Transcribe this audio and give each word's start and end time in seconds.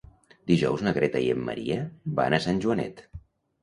Dijous 0.51 0.83
na 0.87 0.93
Greta 0.95 1.23
i 1.27 1.29
en 1.35 1.45
Maria 1.51 1.79
van 2.23 2.39
a 2.39 2.45
Sant 2.51 2.67
Joanet. 2.67 3.09